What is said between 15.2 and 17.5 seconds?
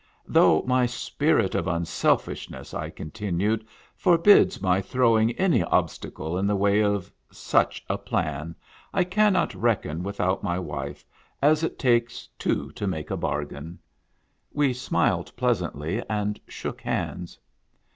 pleasantly, and shook hands.